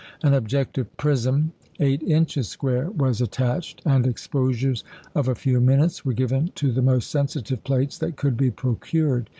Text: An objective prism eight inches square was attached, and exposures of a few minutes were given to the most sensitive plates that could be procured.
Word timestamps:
An 0.23 0.33
objective 0.33 0.97
prism 0.97 1.51
eight 1.79 2.01
inches 2.01 2.47
square 2.47 2.89
was 2.89 3.21
attached, 3.21 3.83
and 3.85 4.07
exposures 4.07 4.83
of 5.13 5.27
a 5.27 5.35
few 5.35 5.61
minutes 5.61 6.03
were 6.03 6.13
given 6.13 6.49
to 6.55 6.71
the 6.71 6.81
most 6.81 7.11
sensitive 7.11 7.63
plates 7.63 7.99
that 7.99 8.15
could 8.17 8.35
be 8.35 8.49
procured. 8.49 9.29